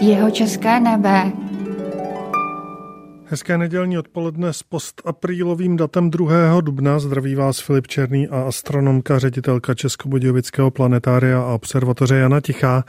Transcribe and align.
Jeho 0.00 0.30
české 0.30 0.80
nebe. 0.80 1.32
Hezké 3.26 3.58
nedělní 3.58 3.98
odpoledne 3.98 4.52
s 4.52 4.62
postaprílovým 4.62 5.76
datem 5.76 6.10
2. 6.10 6.60
dubna. 6.60 6.98
Zdraví 6.98 7.34
vás 7.34 7.60
Filip 7.60 7.86
Černý 7.86 8.28
a 8.28 8.42
astronomka, 8.42 9.18
ředitelka 9.18 9.74
Českobudějovického 9.74 10.70
planetária 10.70 11.40
a 11.42 11.54
observatoře 11.54 12.16
Jana 12.16 12.40
Tichá. 12.40 12.84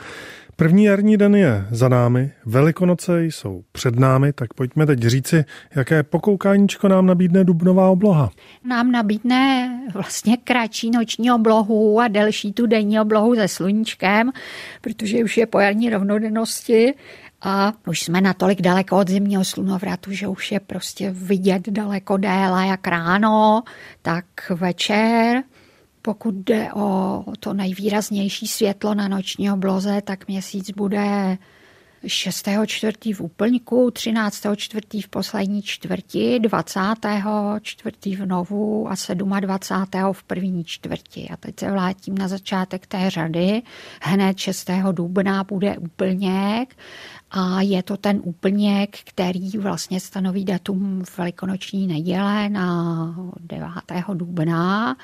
První 0.58 0.84
jarní 0.84 1.18
den 1.18 1.36
je 1.36 1.68
za 1.72 1.90
námi, 1.90 2.32
Velikonoce 2.46 3.24
jsou 3.26 3.64
před 3.72 4.00
námi, 4.00 4.34
tak 4.34 4.54
pojďme 4.54 4.86
teď 4.86 5.00
říci, 5.00 5.46
jaké 5.76 6.04
pokoukáníčko 6.04 6.88
nám 6.88 7.06
nabídne 7.06 7.44
dubnová 7.44 7.90
obloha. 7.90 8.30
Nám 8.64 8.92
nabídne 8.92 9.70
vlastně 9.94 10.38
kratší 10.38 10.92
noční 10.92 11.32
oblohu 11.32 12.00
a 12.00 12.08
delší 12.08 12.54
tu 12.54 12.68
denní 12.68 13.00
oblohu 13.00 13.36
se 13.36 13.48
sluníčkem, 13.48 14.32
protože 14.82 15.24
už 15.24 15.38
je 15.38 15.46
po 15.46 15.60
jarní 15.60 15.90
rovnodennosti 15.90 16.94
a 17.42 17.74
už 17.88 18.02
jsme 18.02 18.22
natolik 18.22 18.62
daleko 18.62 18.98
od 18.98 19.10
zimního 19.10 19.46
slunovratu, 19.46 20.12
že 20.12 20.28
už 20.28 20.52
je 20.52 20.60
prostě 20.60 21.12
vidět 21.12 21.70
daleko 21.70 22.18
déle 22.18 22.68
jak 22.68 22.88
ráno, 22.88 23.64
tak 24.02 24.26
večer. 24.50 25.44
Pokud 26.06 26.36
jde 26.36 26.74
o 26.74 27.24
to 27.40 27.54
nejvýraznější 27.54 28.48
světlo 28.48 28.96
na 28.96 29.08
noční 29.08 29.52
obloze, 29.52 30.02
tak 30.02 30.28
měsíc 30.28 30.72
bude 30.72 31.38
6. 32.08 32.48
čtvrtý 32.66 33.14
v 33.14 33.22
úplňku, 33.22 33.92
13. 33.92 34.46
čtvrtý 34.56 35.02
v 35.02 35.08
poslední 35.08 35.62
čtvrti, 35.62 36.40
20. 36.40 36.80
čtvrtý 37.62 38.16
v 38.16 38.26
novu 38.26 38.88
a 38.90 38.96
27. 39.40 40.14
v 40.14 40.24
první 40.24 40.64
čtvrti. 40.64 41.30
A 41.34 41.38
teď 41.38 41.60
se 41.60 41.72
vlátím 41.72 42.18
na 42.18 42.28
začátek 42.28 42.88
té 42.88 43.10
řady. 43.10 43.62
Hned 44.02 44.38
6. 44.38 44.70
dubna 44.92 45.44
bude 45.44 45.78
úplněk 45.78 46.76
a 47.32 47.62
je 47.62 47.84
to 47.84 47.98
ten 47.98 48.22
úplněk, 48.24 48.98
který 49.04 49.50
vlastně 49.58 50.00
stanoví 50.00 50.46
datum 50.46 51.04
velikonoční 51.18 51.88
neděle 51.88 52.50
na 52.50 53.16
9. 53.40 53.70
dubna 54.14 54.96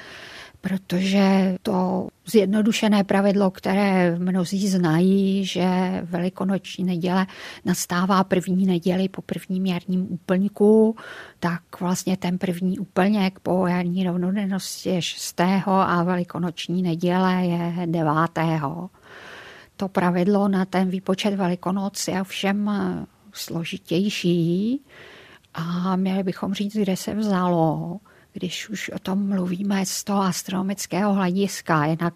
protože 0.61 1.55
to 1.61 2.07
zjednodušené 2.25 3.03
pravidlo, 3.03 3.51
které 3.51 4.19
mnozí 4.19 4.67
znají, 4.67 5.45
že 5.45 5.67
velikonoční 6.03 6.83
neděle 6.83 7.27
nastává 7.65 8.23
první 8.23 8.65
neděli 8.65 9.09
po 9.09 9.21
prvním 9.21 9.65
jarním 9.65 10.07
úplňku, 10.09 10.95
tak 11.39 11.61
vlastně 11.79 12.17
ten 12.17 12.37
první 12.37 12.79
úplněk 12.79 13.39
po 13.39 13.67
jarní 13.67 14.03
rovnodennosti 14.03 14.89
je 14.89 15.01
6. 15.01 15.41
a 15.67 16.03
velikonoční 16.03 16.81
neděle 16.83 17.45
je 17.45 17.87
9. 17.87 18.11
To 19.77 19.87
pravidlo 19.87 20.47
na 20.47 20.65
ten 20.65 20.89
výpočet 20.89 21.35
velikonoc 21.35 22.07
je 22.07 22.21
ovšem 22.21 22.71
složitější 23.33 24.81
a 25.53 25.95
měli 25.95 26.23
bychom 26.23 26.53
říct, 26.53 26.73
kde 26.73 26.97
se 26.97 27.15
vzalo 27.15 27.99
když 28.33 28.69
už 28.69 28.89
o 28.89 28.99
tom 28.99 29.29
mluvíme 29.29 29.85
z 29.85 30.03
toho 30.03 30.21
astronomického 30.21 31.13
hlediska. 31.13 31.85
Jinak 31.85 32.13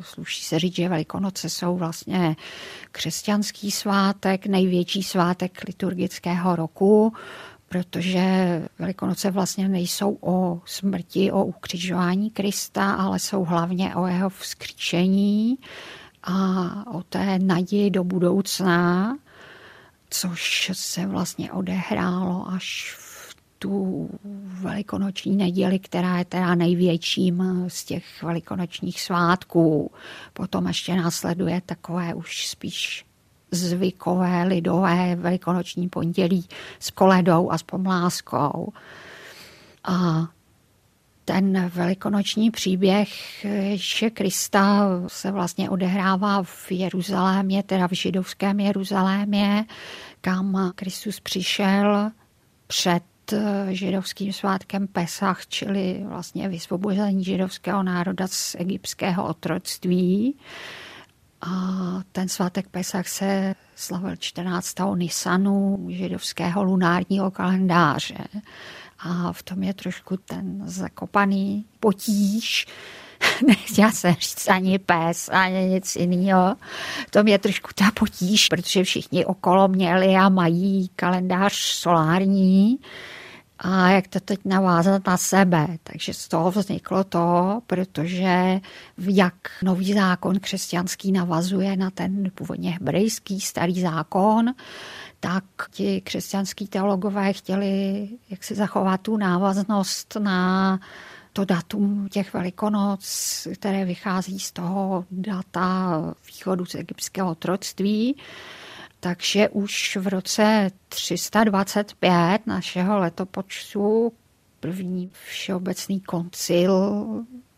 sluší 0.00 0.44
se 0.44 0.58
říct, 0.58 0.74
že 0.76 0.88
Velikonoce 0.88 1.50
jsou 1.50 1.76
vlastně 1.76 2.36
křesťanský 2.92 3.70
svátek, 3.70 4.46
největší 4.46 5.02
svátek 5.02 5.64
liturgického 5.66 6.56
roku, 6.56 7.12
protože 7.68 8.22
Velikonoce 8.78 9.30
vlastně 9.30 9.68
nejsou 9.68 10.18
o 10.20 10.60
smrti, 10.64 11.32
o 11.32 11.44
ukřižování 11.44 12.30
Krista, 12.30 12.92
ale 12.92 13.18
jsou 13.18 13.44
hlavně 13.44 13.94
o 13.94 14.06
jeho 14.06 14.30
vzkříšení 14.30 15.58
a 16.22 16.36
o 16.92 17.02
té 17.02 17.38
naději 17.38 17.90
do 17.90 18.04
budoucna, 18.04 19.16
což 20.10 20.70
se 20.74 21.06
vlastně 21.06 21.52
odehrálo 21.52 22.48
až 22.48 22.94
v 22.98 23.15
tu 23.66 24.08
velikonoční 24.62 25.36
neděli, 25.36 25.78
která 25.78 26.18
je 26.18 26.24
teda 26.24 26.54
největším 26.54 27.64
z 27.68 27.84
těch 27.84 28.22
velikonočních 28.22 29.00
svátků. 29.00 29.90
Potom 30.32 30.66
ještě 30.66 30.96
následuje 30.96 31.62
takové 31.66 32.14
už 32.14 32.48
spíš 32.48 33.04
zvykové, 33.50 34.44
lidové 34.44 35.16
velikonoční 35.16 35.88
pondělí 35.88 36.44
s 36.78 36.90
koledou 36.90 37.50
a 37.50 37.58
s 37.58 37.62
pomláskou. 37.62 38.72
A 39.84 40.26
ten 41.24 41.70
velikonoční 41.74 42.50
příběh 42.50 43.44
Ježíše 43.44 44.10
Krista 44.10 44.88
se 45.06 45.30
vlastně 45.30 45.70
odehrává 45.70 46.42
v 46.42 46.72
Jeruzalémě, 46.72 47.62
teda 47.62 47.88
v 47.88 47.92
židovském 47.92 48.60
Jeruzalémě, 48.60 49.64
kam 50.20 50.72
Kristus 50.74 51.20
přišel 51.20 52.10
před 52.66 53.02
židovským 53.68 54.32
svátkem 54.32 54.88
Pesach, 54.88 55.46
čili 55.46 56.04
vlastně 56.08 56.48
vysvobození 56.48 57.24
židovského 57.24 57.82
národa 57.82 58.28
z 58.28 58.56
egyptského 58.58 59.28
otroctví. 59.28 60.36
A 61.40 61.50
ten 62.12 62.28
svátek 62.28 62.68
Pesach 62.68 63.08
se 63.08 63.54
slavil 63.74 64.16
14. 64.16 64.74
Nisanu 64.94 65.86
židovského 65.90 66.64
lunárního 66.64 67.30
kalendáře. 67.30 68.24
A 68.98 69.32
v 69.32 69.42
tom 69.42 69.62
je 69.62 69.74
trošku 69.74 70.16
ten 70.16 70.62
zakopaný 70.64 71.64
potíž, 71.80 72.66
nechtěla 73.46 73.92
jsem 73.92 74.14
říct 74.14 74.48
ani 74.48 74.78
pes, 74.78 75.28
ani 75.32 75.66
nic 75.66 75.96
jiného. 75.96 76.56
To 77.10 77.22
mě 77.22 77.38
trošku 77.38 77.70
ta 77.74 77.90
potíž, 77.94 78.48
protože 78.48 78.84
všichni 78.84 79.24
okolo 79.24 79.68
měli 79.68 80.14
a 80.14 80.28
mají 80.28 80.90
kalendář 80.96 81.54
solární, 81.54 82.78
a 83.58 83.88
jak 83.88 84.08
to 84.08 84.20
teď 84.20 84.40
navázat 84.44 85.06
na 85.06 85.16
sebe. 85.16 85.66
Takže 85.82 86.14
z 86.14 86.28
toho 86.28 86.50
vzniklo 86.50 87.04
to, 87.04 87.60
protože 87.66 88.60
jak 88.98 89.34
nový 89.62 89.92
zákon 89.92 90.40
křesťanský 90.40 91.12
navazuje 91.12 91.76
na 91.76 91.90
ten 91.90 92.30
původně 92.34 92.70
hebrejský 92.70 93.40
starý 93.40 93.80
zákon, 93.80 94.54
tak 95.20 95.44
ti 95.70 96.00
křesťanský 96.00 96.66
teologové 96.66 97.32
chtěli 97.32 98.08
jak 98.30 98.44
si 98.44 98.54
zachovat 98.54 99.00
tu 99.00 99.16
návaznost 99.16 100.16
na 100.18 100.80
to 101.36 101.44
datum 101.44 102.08
těch 102.08 102.34
velikonoc, 102.34 103.06
které 103.54 103.84
vychází 103.84 104.40
z 104.40 104.52
toho 104.52 105.04
data 105.10 106.00
východu 106.26 106.64
z 106.64 106.74
egyptského 106.74 107.30
otroctví. 107.30 108.16
Takže 109.00 109.48
už 109.48 109.96
v 109.96 110.06
roce 110.06 110.70
325 110.88 112.46
našeho 112.46 112.98
letopočtu 112.98 114.12
první 114.60 115.10
všeobecný 115.26 116.00
koncil 116.00 117.04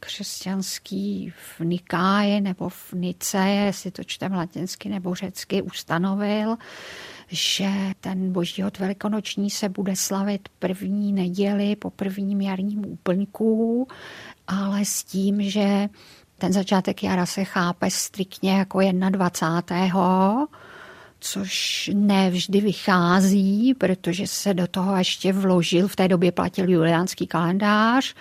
křesťanský 0.00 1.32
v 1.56 1.60
Nikáje 1.60 2.40
nebo 2.40 2.68
v 2.68 2.92
Nice, 2.92 3.38
jestli 3.38 3.90
to 3.90 4.04
čtem 4.04 4.32
latinsky 4.32 4.88
nebo 4.88 5.14
řecky, 5.14 5.62
ustanovil, 5.62 6.56
že 7.28 7.70
ten 8.00 8.32
boží 8.32 8.62
hod 8.62 8.78
velikonoční 8.78 9.50
se 9.50 9.68
bude 9.68 9.96
slavit 9.96 10.48
první 10.58 11.12
neděli 11.12 11.76
po 11.76 11.90
prvním 11.90 12.40
jarním 12.40 12.86
úplňku, 12.86 13.88
ale 14.46 14.84
s 14.84 15.04
tím, 15.04 15.42
že 15.42 15.88
ten 16.38 16.52
začátek 16.52 17.02
jara 17.02 17.26
se 17.26 17.44
chápe 17.44 17.90
striktně 17.90 18.52
jako 18.52 18.80
21 19.10 20.46
což 21.20 21.90
nevždy 21.94 22.60
vychází, 22.60 23.74
protože 23.74 24.26
se 24.26 24.54
do 24.54 24.66
toho 24.66 24.96
ještě 24.96 25.32
vložil, 25.32 25.88
v 25.88 25.96
té 25.96 26.08
době 26.08 26.32
platil 26.32 26.70
juliánský 26.70 27.26
kalendář, 27.26 28.14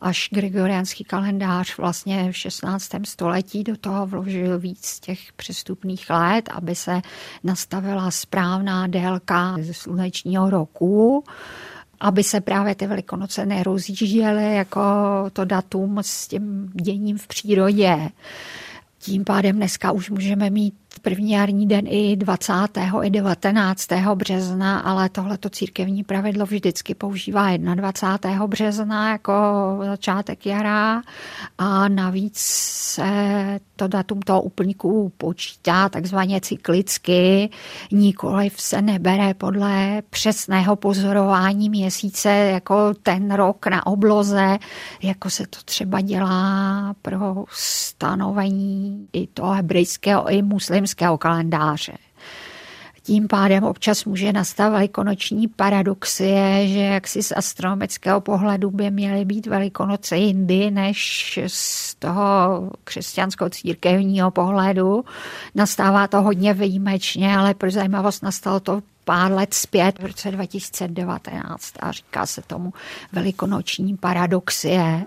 až 0.00 0.28
gregoriánský 0.32 1.04
kalendář 1.04 1.76
vlastně 1.78 2.32
v 2.32 2.36
16. 2.36 2.88
století 3.04 3.64
do 3.64 3.76
toho 3.76 4.06
vložil 4.06 4.58
víc 4.58 5.00
těch 5.00 5.32
přestupných 5.32 6.10
let, 6.10 6.48
aby 6.52 6.74
se 6.74 7.00
nastavila 7.44 8.10
správná 8.10 8.86
délka 8.86 9.56
slunečního 9.72 10.50
roku 10.50 11.24
aby 12.00 12.24
se 12.24 12.40
právě 12.40 12.74
ty 12.74 12.86
velikonoce 12.86 13.46
nerozjížděly 13.46 14.54
jako 14.54 14.80
to 15.32 15.44
datum 15.44 15.98
s 16.02 16.28
tím 16.28 16.70
děním 16.74 17.18
v 17.18 17.26
přírodě. 17.26 18.08
Tím 18.98 19.24
pádem 19.24 19.56
dneska 19.56 19.92
už 19.92 20.10
můžeme 20.10 20.50
mít 20.50 20.74
první 21.02 21.30
jarní 21.30 21.66
den 21.66 21.84
i 21.88 22.16
20. 22.16 22.52
i 23.02 23.10
19. 23.10 23.92
března, 24.14 24.78
ale 24.80 25.08
tohleto 25.08 25.50
církevní 25.50 26.04
pravidlo 26.04 26.46
vždycky 26.46 26.94
používá 26.94 27.56
21. 27.56 28.46
března 28.46 29.10
jako 29.12 29.32
začátek 29.84 30.46
jara 30.46 31.02
a 31.58 31.88
navíc 31.88 32.38
se 32.38 33.60
to 33.76 33.88
datum 33.88 34.22
toho 34.22 34.42
úplníku 34.42 35.12
počítá 35.16 35.88
takzvaně 35.88 36.40
cyklicky, 36.40 37.50
nikoliv 37.92 38.60
se 38.60 38.82
nebere 38.82 39.34
podle 39.34 40.02
přesného 40.10 40.76
pozorování 40.76 41.70
měsíce 41.70 42.28
jako 42.30 42.94
ten 43.02 43.34
rok 43.34 43.66
na 43.66 43.86
obloze, 43.86 44.58
jako 45.02 45.30
se 45.30 45.46
to 45.46 45.58
třeba 45.64 46.00
dělá 46.00 46.94
pro 47.02 47.44
stanovení 47.50 49.08
i 49.12 49.26
toho 49.26 49.52
hebrejského 49.52 50.30
i 50.30 50.42
muslimského 50.42 50.77
kalendáře. 51.18 51.92
Tím 53.08 53.28
pádem 53.28 53.64
občas 53.64 54.04
může 54.04 54.32
nastat 54.32 54.70
velikonoční 54.70 55.48
paradoxie, 55.48 56.68
že 56.68 56.78
jaksi 56.78 57.22
z 57.22 57.32
astronomického 57.36 58.20
pohledu 58.20 58.70
by 58.70 58.90
měly 58.90 59.24
být 59.24 59.46
velikonoce 59.46 60.16
jindy 60.16 60.70
než 60.70 61.38
z 61.46 61.94
toho 61.94 62.20
křesťansko-církevního 62.84 64.30
pohledu. 64.30 65.04
Nastává 65.54 66.06
to 66.06 66.22
hodně 66.22 66.54
výjimečně, 66.54 67.36
ale 67.36 67.54
pro 67.54 67.70
zajímavost 67.70 68.22
nastalo 68.22 68.60
to 68.60 68.82
pár 69.04 69.32
let 69.32 69.54
zpět 69.54 69.98
v 69.98 70.06
roce 70.06 70.30
2019 70.30 71.74
a 71.80 71.92
říká 71.92 72.26
se 72.26 72.42
tomu 72.42 72.72
velikonoční 73.12 73.96
paradoxie. 73.96 75.04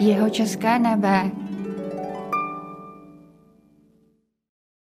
Jeho 0.00 0.30
české 0.30 0.78
nebe 0.78 1.30